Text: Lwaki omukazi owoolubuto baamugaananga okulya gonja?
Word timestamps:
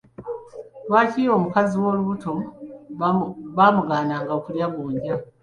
Lwaki 0.87 1.21
omukazi 1.35 1.73
owoolubuto 1.77 2.31
baamugaananga 3.55 4.31
okulya 4.39 4.67
gonja? 4.73 5.15